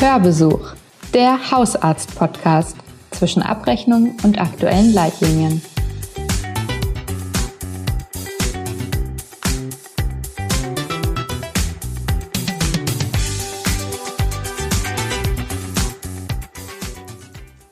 [0.00, 0.76] Hörbesuch,
[1.12, 2.74] der Hausarzt-Podcast
[3.10, 5.60] zwischen Abrechnung und aktuellen Leitlinien.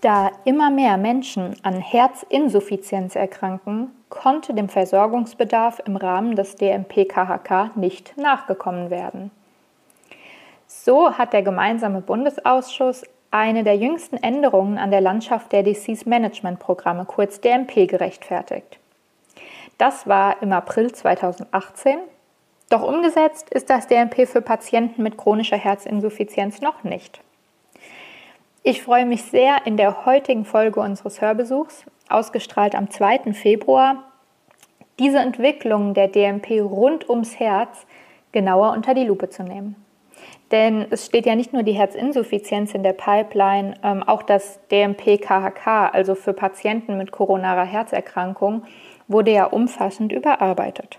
[0.03, 8.19] Da immer mehr Menschen an Herzinsuffizienz erkranken, konnte dem Versorgungsbedarf im Rahmen des DMP-KHK nicht
[8.19, 9.31] nachgekommen werden.
[10.89, 16.61] So hat der gemeinsame Bundesausschuss eine der jüngsten Änderungen an der Landschaft der Disease Management
[16.61, 18.79] Programme, kurz DMP, gerechtfertigt.
[19.77, 21.99] Das war im April 2018.
[22.71, 27.21] Doch umgesetzt ist das DMP für Patienten mit chronischer Herzinsuffizienz noch nicht.
[28.63, 33.35] Ich freue mich sehr, in der heutigen Folge unseres Hörbesuchs, ausgestrahlt am 2.
[33.35, 34.05] Februar,
[34.99, 37.87] diese Entwicklung der DMP rund ums Herz
[38.33, 39.77] genauer unter die Lupe zu nehmen.
[40.51, 45.91] Denn es steht ja nicht nur die Herzinsuffizienz in der Pipeline, ähm, auch das DMP-KHK,
[45.93, 48.63] also für Patienten mit koronarer Herzerkrankung,
[49.09, 50.99] wurde ja umfassend überarbeitet.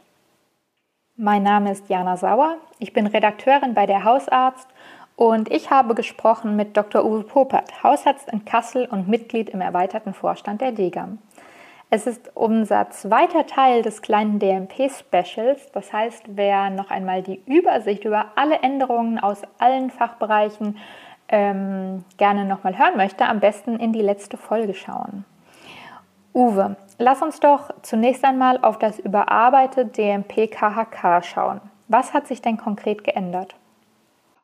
[1.16, 4.68] Mein Name ist Jana Sauer, ich bin Redakteurin bei der Hausarzt
[5.16, 7.04] und ich habe gesprochen mit Dr.
[7.04, 11.18] Uwe Popert, Hausarzt in Kassel und Mitglied im erweiterten Vorstand der DGAM.
[11.92, 15.72] Es ist unser zweiter Teil des kleinen DMP-Specials.
[15.72, 20.78] Das heißt, wer noch einmal die Übersicht über alle Änderungen aus allen Fachbereichen
[21.30, 25.26] ähm, gerne nochmal hören möchte, am besten in die letzte Folge schauen.
[26.34, 31.60] Uwe, lass uns doch zunächst einmal auf das überarbeitete DMP-KHK schauen.
[31.88, 33.56] Was hat sich denn konkret geändert?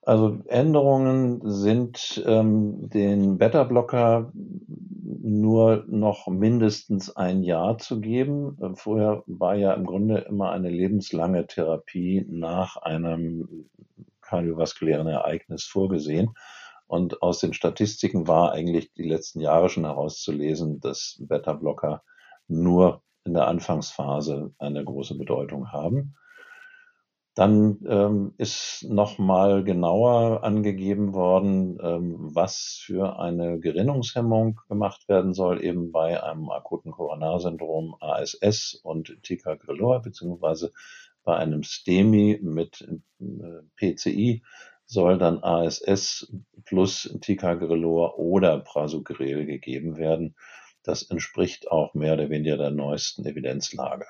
[0.05, 8.55] Also Änderungen sind ähm, den Beta-Blocker nur noch mindestens ein Jahr zu geben.
[8.75, 13.67] Vorher war ja im Grunde immer eine lebenslange Therapie nach einem
[14.21, 16.35] kardiovaskulären Ereignis vorgesehen.
[16.85, 22.03] Und aus den Statistiken war eigentlich die letzten Jahre schon herauszulesen, dass Beta-Blocker
[22.47, 26.15] nur in der Anfangsphase eine große Bedeutung haben.
[27.35, 35.61] Dann ähm, ist nochmal genauer angegeben worden, ähm, was für eine Gerinnungshemmung gemacht werden soll,
[35.61, 40.71] eben bei einem akuten Koronarsyndrom ASS und Ticagrelor, beziehungsweise
[41.25, 42.87] bei einem STEMI mit
[43.19, 44.41] äh, PCI
[44.85, 46.31] soll dann ASS
[46.63, 50.35] plus Ticagrelor oder Prasugrel gegeben werden.
[50.83, 54.05] Das entspricht auch mehr oder weniger der neuesten Evidenzlage.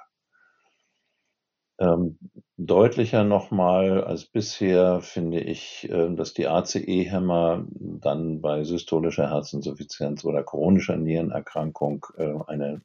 [1.77, 2.17] Ähm,
[2.57, 10.43] deutlicher nochmal als bisher finde ich, äh, dass die ACE-Hämmer dann bei systolischer Herzinsuffizienz oder
[10.43, 12.81] chronischer Nierenerkrankung äh, eine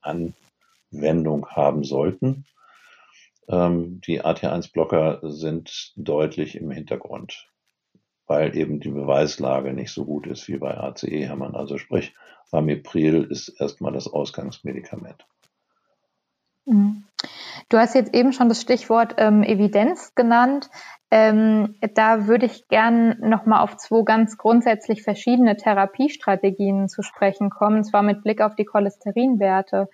[0.00, 2.46] Anwendung haben sollten.
[3.48, 7.46] Ähm, die AT1-Blocker sind deutlich im Hintergrund,
[8.26, 11.54] weil eben die Beweislage nicht so gut ist wie bei ACE-Hämmern.
[11.54, 12.14] Also sprich,
[12.52, 15.26] Ramipril ist erstmal das Ausgangsmedikament.
[16.64, 17.04] Mhm.
[17.70, 20.68] Du hast jetzt eben schon das Stichwort ähm, Evidenz genannt.
[21.12, 27.78] Ähm, da würde ich gern nochmal auf zwei ganz grundsätzlich verschiedene Therapiestrategien zu sprechen kommen,
[27.78, 29.88] und zwar mit Blick auf die Cholesterinwerte.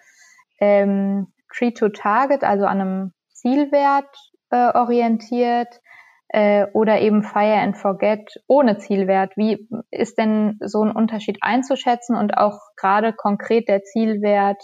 [0.59, 4.09] Ähm, Treat to Target, also an einem Zielwert
[4.51, 5.81] äh, orientiert,
[6.29, 9.37] äh, oder eben Fire and Forget ohne Zielwert.
[9.37, 14.63] Wie ist denn so ein Unterschied einzuschätzen und auch gerade konkret der Zielwert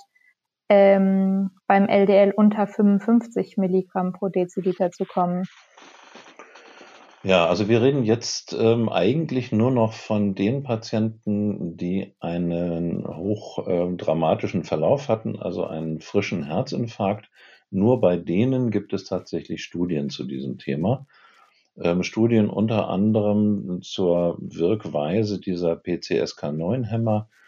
[0.73, 5.45] ähm, beim LDL unter 55 Milligramm pro Deziliter zu kommen.
[7.23, 14.63] Ja, also wir reden jetzt ähm, eigentlich nur noch von den Patienten, die einen hochdramatischen
[14.63, 17.31] äh, Verlauf hatten, also einen frischen Herzinfarkt.
[17.71, 21.07] Nur bei denen gibt es tatsächlich Studien zu diesem Thema.
[21.77, 27.42] Ähm, Studien unter anderem zur Wirkweise dieser PCSK9-Hämmer ähm,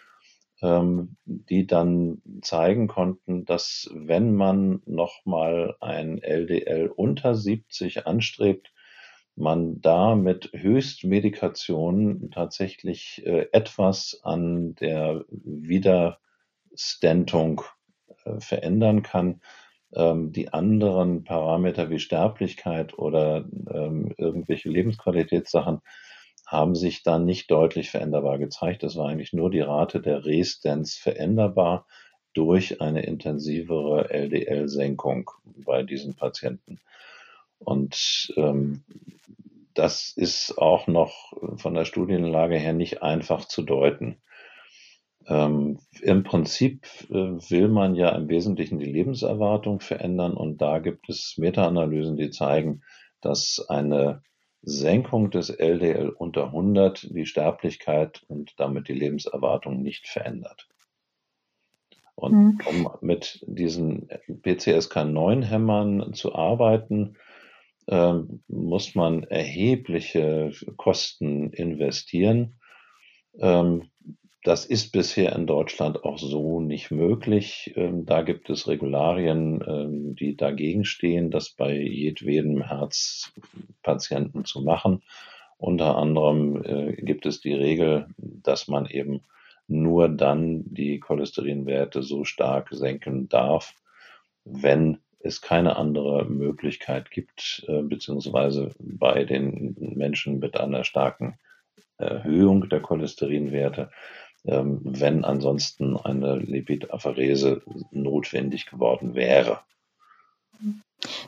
[1.24, 8.72] die dann zeigen konnten, dass wenn man nochmal ein LDL unter 70 anstrebt,
[9.36, 17.62] man da mit Höchstmedikation tatsächlich äh, etwas an der Widerstentung
[18.24, 19.40] äh, verändern kann.
[19.92, 25.80] Ähm, die anderen Parameter wie Sterblichkeit oder ähm, irgendwelche Lebensqualitätssachen
[26.46, 28.84] haben sich dann nicht deutlich veränderbar gezeigt.
[28.84, 31.86] Es war eigentlich nur die Rate der Restens veränderbar
[32.34, 36.80] durch eine intensivere LDL-Senkung bei diesen Patienten.
[37.58, 38.84] Und ähm,
[39.74, 44.20] das ist auch noch von der Studienlage her nicht einfach zu deuten.
[45.26, 51.08] Ähm, Im Prinzip äh, will man ja im Wesentlichen die Lebenserwartung verändern und da gibt
[51.08, 52.82] es Meta-Analysen, die zeigen,
[53.20, 54.22] dass eine
[54.64, 60.68] Senkung des LDL unter 100 die Sterblichkeit und damit die Lebenserwartung nicht verändert.
[62.14, 62.58] Und mhm.
[62.66, 67.16] um mit diesen PCSK9-Hämmern zu arbeiten,
[67.86, 68.14] äh,
[68.46, 72.54] muss man erhebliche Kosten investieren.
[73.38, 73.90] Ähm,
[74.44, 77.72] das ist bisher in Deutschland auch so nicht möglich.
[77.76, 85.02] Ähm, da gibt es Regularien, ähm, die dagegen stehen, das bei jedwedem Herzpatienten zu machen.
[85.56, 89.22] Unter anderem äh, gibt es die Regel, dass man eben
[89.66, 93.72] nur dann die Cholesterinwerte so stark senken darf,
[94.44, 101.38] wenn es keine andere Möglichkeit gibt, äh, beziehungsweise bei den Menschen mit einer starken
[101.96, 103.90] Erhöhung der Cholesterinwerte,
[104.44, 109.60] wenn ansonsten eine Lipidapherese notwendig geworden wäre.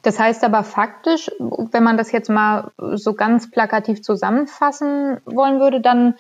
[0.03, 5.81] Das heißt aber faktisch, wenn man das jetzt mal so ganz plakativ zusammenfassen wollen würde,
[5.81, 6.15] dann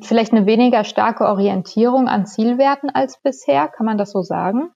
[0.00, 3.68] vielleicht eine weniger starke Orientierung an Zielwerten als bisher.
[3.68, 4.70] Kann man das so sagen?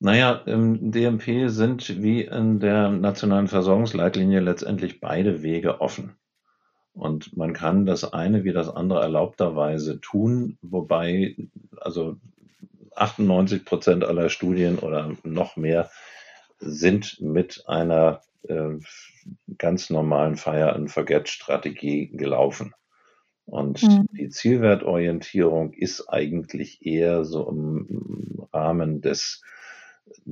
[0.00, 6.16] Naja, im DMP sind wie in der nationalen Versorgungsleitlinie letztendlich beide Wege offen.
[6.94, 11.36] Und man kann das eine wie das andere erlaubterweise tun, wobei
[11.80, 12.16] also
[12.94, 15.90] 98 Prozent aller Studien oder noch mehr
[16.60, 18.78] sind mit einer äh,
[19.58, 22.74] ganz normalen Fire-and-Forget-Strategie gelaufen.
[23.46, 24.06] Und mhm.
[24.12, 29.42] die Zielwertorientierung ist eigentlich eher so im Rahmen des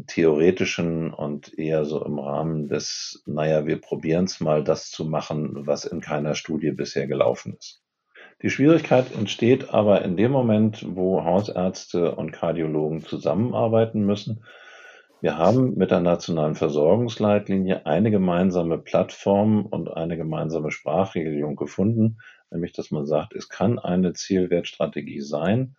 [0.06, 5.66] theoretischen und eher so im Rahmen des, naja, wir probieren es mal, das zu machen,
[5.66, 7.82] was in keiner Studie bisher gelaufen ist.
[8.42, 14.44] Die Schwierigkeit entsteht aber in dem Moment, wo Hausärzte und Kardiologen zusammenarbeiten müssen.
[15.20, 22.18] Wir haben mit der nationalen Versorgungsleitlinie eine gemeinsame Plattform und eine gemeinsame Sprachregelung gefunden,
[22.50, 25.76] nämlich dass man sagt, es kann eine Zielwertstrategie sein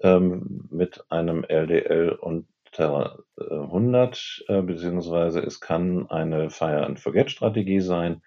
[0.00, 2.46] ähm, mit einem LDL und
[2.76, 8.22] 100, äh, beziehungsweise es kann eine Fire-and-Forget-Strategie sein.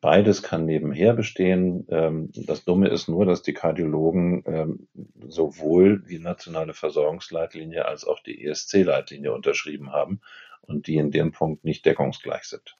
[0.00, 1.86] Beides kann nebenher bestehen.
[1.90, 4.88] Ähm, das Dumme ist nur, dass die Kardiologen ähm,
[5.28, 10.20] sowohl die nationale Versorgungsleitlinie als auch die ESC-Leitlinie unterschrieben haben
[10.62, 12.76] und die in dem Punkt nicht deckungsgleich sind.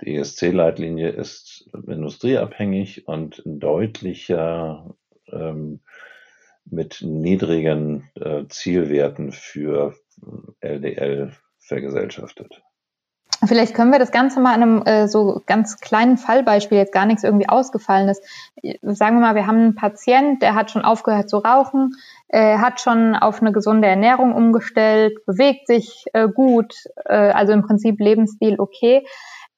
[0.00, 4.96] Die ESC-Leitlinie ist industrieabhängig und deutlicher
[5.30, 5.80] ähm,
[6.72, 9.94] mit niedrigen äh, Zielwerten für
[10.60, 12.62] LDL vergesellschaftet.
[13.44, 17.06] Vielleicht können wir das Ganze mal an einem äh, so ganz kleinen Fallbeispiel, jetzt gar
[17.06, 18.20] nichts irgendwie Ausgefallenes.
[18.82, 21.96] Sagen wir mal, wir haben einen Patient, der hat schon aufgehört zu rauchen,
[22.28, 27.62] äh, hat schon auf eine gesunde Ernährung umgestellt, bewegt sich äh, gut, äh, also im
[27.62, 29.04] Prinzip Lebensstil okay.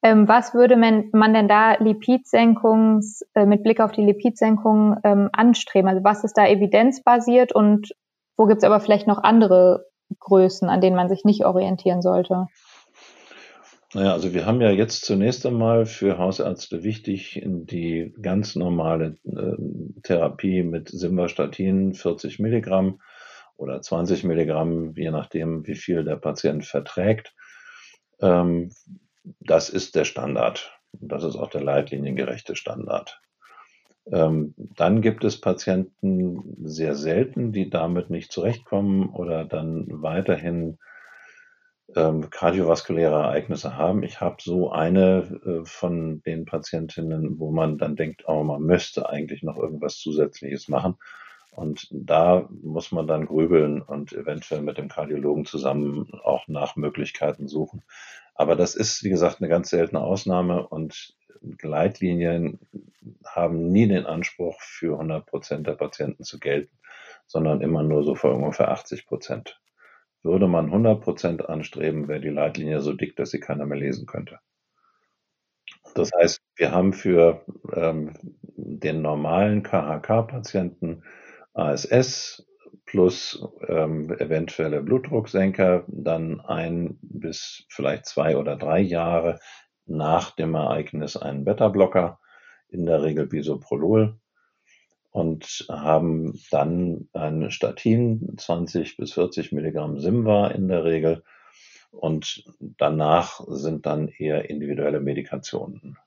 [0.05, 5.29] Ähm, was würde man, man denn da Lipidsenkungs, äh, mit Blick auf die Lipidsenkung ähm,
[5.33, 5.89] anstreben?
[5.89, 7.89] Also was ist da evidenzbasiert und
[8.37, 9.87] wo gibt es aber vielleicht noch andere
[10.19, 12.45] Größen, an denen man sich nicht orientieren sollte?
[13.95, 20.01] Naja, also wir haben ja jetzt zunächst einmal für Hausärzte wichtig die ganz normale äh,
[20.03, 22.99] Therapie mit Simvastatin 40 Milligramm
[23.57, 27.33] oder 20 Milligramm, je nachdem, wie viel der Patient verträgt.
[28.21, 28.69] Ähm,
[29.39, 30.79] das ist der Standard.
[30.93, 33.21] Das ist auch der leitliniengerechte Standard.
[34.11, 40.77] Ähm, dann gibt es Patienten sehr selten, die damit nicht zurechtkommen oder dann weiterhin
[41.95, 44.03] ähm, kardiovaskuläre Ereignisse haben.
[44.03, 49.09] Ich habe so eine äh, von den Patientinnen, wo man dann denkt, oh, man müsste
[49.09, 50.97] eigentlich noch irgendwas Zusätzliches machen.
[51.51, 57.47] Und da muss man dann grübeln und eventuell mit dem Kardiologen zusammen auch nach Möglichkeiten
[57.47, 57.81] suchen.
[58.35, 61.15] Aber das ist, wie gesagt, eine ganz seltene Ausnahme und
[61.61, 62.59] Leitlinien
[63.25, 66.77] haben nie den Anspruch, für 100 Prozent der Patienten zu gelten,
[67.27, 69.61] sondern immer nur so für ungefähr 80 Prozent.
[70.21, 74.05] Würde man 100 Prozent anstreben, wäre die Leitlinie so dick, dass sie keiner mehr lesen
[74.05, 74.39] könnte.
[75.93, 78.13] Das heißt, wir haben für ähm,
[78.57, 81.03] den normalen KHK-Patienten
[81.53, 82.45] ASS
[82.85, 89.39] plus ähm, eventuelle Blutdrucksenker dann ein bis vielleicht zwei oder drei Jahre
[89.85, 92.19] nach dem Ereignis einen Beta-Blocker,
[92.69, 94.19] in der Regel Bisoprolol,
[95.11, 101.23] und haben dann ein Statin, 20 bis 40 Milligramm Simva in der Regel.
[101.91, 105.97] Und danach sind dann eher individuelle Medikationen.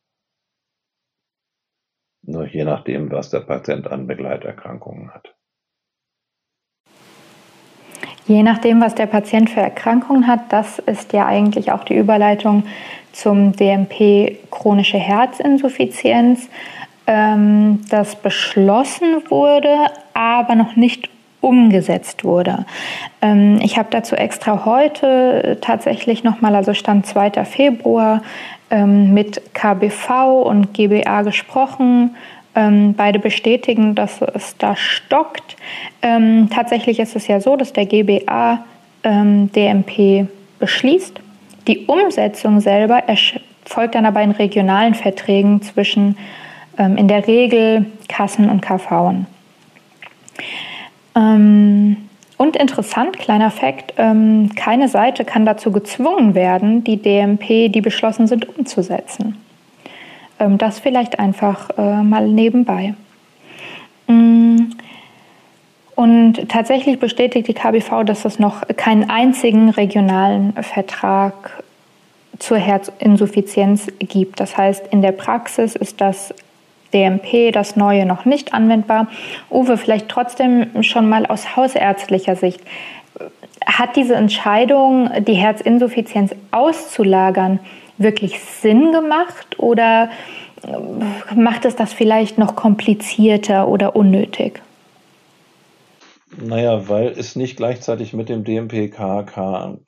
[2.20, 5.37] Nur je nachdem, was der Patient an Begleiterkrankungen hat.
[8.28, 12.64] Je nachdem, was der Patient für Erkrankungen hat, das ist ja eigentlich auch die Überleitung
[13.12, 16.50] zum DMP chronische Herzinsuffizienz,
[17.06, 19.74] ähm, das beschlossen wurde,
[20.12, 21.08] aber noch nicht
[21.40, 22.66] umgesetzt wurde.
[23.22, 27.46] Ähm, ich habe dazu extra heute tatsächlich nochmal, also Stand 2.
[27.46, 28.22] Februar,
[28.70, 32.14] ähm, mit KBV und GBA gesprochen.
[32.58, 35.56] Ähm, beide bestätigen, dass es da stockt.
[36.02, 38.64] Ähm, tatsächlich ist es ja so, dass der GBA
[39.04, 40.26] ähm, DMP
[40.58, 41.20] beschließt.
[41.68, 46.18] Die Umsetzung selber erfolgt dann aber in regionalen Verträgen zwischen
[46.76, 49.14] ähm, in der Regel Kassen und KV.
[51.14, 51.96] Ähm,
[52.38, 58.26] und interessant, kleiner Fakt, ähm, keine Seite kann dazu gezwungen werden, die DMP, die beschlossen
[58.26, 59.36] sind, umzusetzen.
[60.38, 62.94] Ähm, das vielleicht einfach äh, mal nebenbei.
[64.06, 64.56] Mm.
[65.94, 71.64] Und tatsächlich bestätigt die KBV, dass es noch keinen einzigen regionalen Vertrag
[72.38, 74.38] zur Herzinsuffizienz gibt.
[74.38, 76.32] Das heißt, in der Praxis ist das
[76.92, 79.08] DMP, das neue, noch nicht anwendbar.
[79.50, 82.60] Uwe, vielleicht trotzdem schon mal aus hausärztlicher Sicht.
[83.78, 87.60] Hat diese Entscheidung, die Herzinsuffizienz auszulagern,
[87.96, 90.10] wirklich Sinn gemacht oder
[91.36, 94.60] macht es das vielleicht noch komplizierter oder unnötig?
[96.36, 99.78] Naja, weil es nicht gleichzeitig mit dem DMP-KHK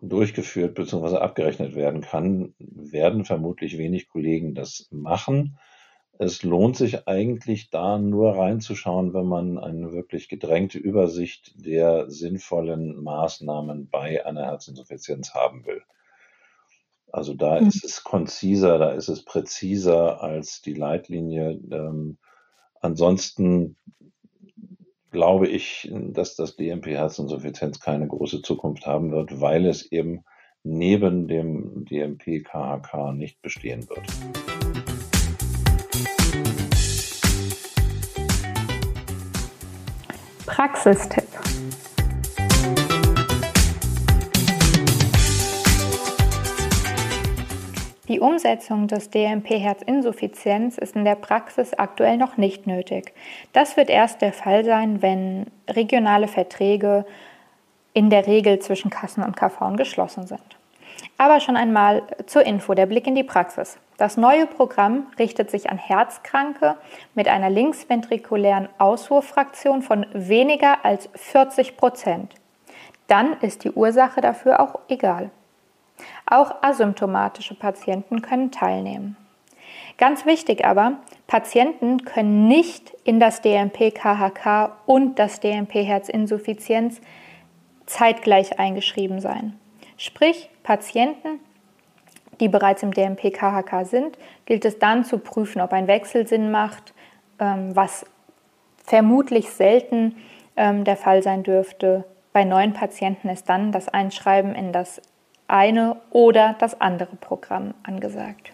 [0.00, 1.18] durchgeführt bzw.
[1.18, 5.58] abgerechnet werden kann, werden vermutlich wenig Kollegen das machen.
[6.18, 13.02] Es lohnt sich eigentlich da nur reinzuschauen, wenn man eine wirklich gedrängte Übersicht der sinnvollen
[13.02, 15.82] Maßnahmen bei einer Herzinsuffizienz haben will.
[17.10, 17.68] Also da mhm.
[17.68, 21.60] ist es konziser, da ist es präziser als die Leitlinie.
[21.70, 22.18] Ähm,
[22.80, 23.76] ansonsten
[25.10, 30.24] glaube ich, dass das DMP Herzinsuffizienz keine große Zukunft haben wird, weil es eben
[30.64, 35.13] neben dem DMP KHK nicht bestehen wird.
[40.54, 41.24] Praxistipp.
[48.06, 53.14] Die Umsetzung des DMP-Herzinsuffizienz ist in der Praxis aktuell noch nicht nötig.
[53.52, 57.04] Das wird erst der Fall sein, wenn regionale Verträge
[57.92, 60.56] in der Regel zwischen Kassen und KV geschlossen sind.
[61.16, 63.78] Aber schon einmal zur Info, der Blick in die Praxis.
[63.96, 66.76] Das neue Programm richtet sich an Herzkranke
[67.14, 72.34] mit einer linksventrikulären Auswurffraktion von weniger als 40 Prozent.
[73.06, 75.30] Dann ist die Ursache dafür auch egal.
[76.26, 79.16] Auch asymptomatische Patienten können teilnehmen.
[79.96, 80.94] Ganz wichtig aber,
[81.28, 87.00] Patienten können nicht in das DMP-KHK und das DMP-Herzinsuffizienz
[87.86, 89.58] zeitgleich eingeschrieben sein.
[89.96, 91.38] Sprich, Patienten,
[92.40, 96.92] die bereits im DMP-KHK sind, gilt es dann zu prüfen, ob ein Wechsel Sinn macht,
[97.38, 98.04] ähm, was
[98.84, 100.16] vermutlich selten
[100.56, 102.04] ähm, der Fall sein dürfte.
[102.32, 105.00] Bei neuen Patienten ist dann das Einschreiben in das
[105.46, 108.50] eine oder das andere Programm angesagt.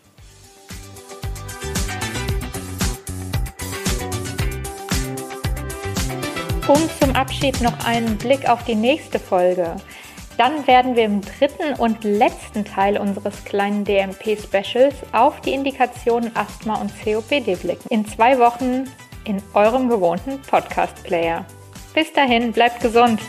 [6.68, 9.76] Und zum Abschied noch einen Blick auf die nächste Folge.
[10.40, 16.80] Dann werden wir im dritten und letzten Teil unseres kleinen DMP-Specials auf die Indikationen Asthma
[16.80, 17.87] und COPD blicken.
[17.90, 18.85] In zwei Wochen
[19.26, 21.44] in eurem gewohnten Podcast-Player.
[21.92, 23.20] Bis dahin, bleibt gesund!